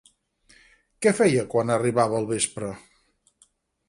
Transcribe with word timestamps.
Què 1.05 1.11
feia 1.19 1.43
quan 1.51 1.73
arribava 1.75 2.17
el 2.21 2.25
vespre? 2.31 2.71